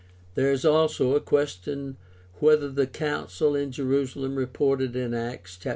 [0.33, 1.95] There is also a question
[2.39, 5.69] whether the council in Jerusalem reported in Acts, chap.